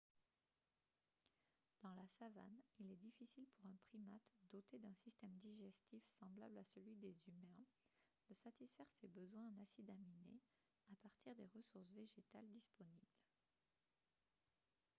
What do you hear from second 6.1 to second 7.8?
semblable à celui des humains